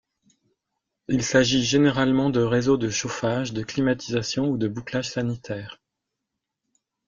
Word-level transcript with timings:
Il 1.09 1.21
s'agit 1.23 1.63
généralement 1.63 2.31
de 2.31 2.41
réseaux 2.41 2.77
de 2.77 2.89
chauffage, 2.89 3.53
de 3.53 3.61
climatisation 3.61 4.47
ou 4.47 4.57
de 4.57 4.67
bouclage 4.67 5.11
sanitaire. 5.11 5.79